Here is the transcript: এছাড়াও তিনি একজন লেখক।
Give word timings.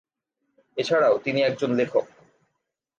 এছাড়াও 0.77 1.15
তিনি 1.17 1.39
একজন 1.41 1.71
লেখক। 1.73 2.05